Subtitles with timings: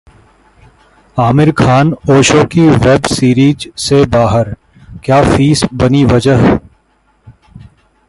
[1.17, 4.53] Aamir Khan Osho की web series से बाहर?
[5.03, 6.59] क्या फीस बनी वजह!